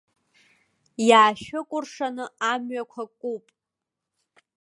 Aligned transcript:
Иаашәыкәыршаны 1.09 2.25
амҩақәа 2.51 3.03
куп! 3.19 3.45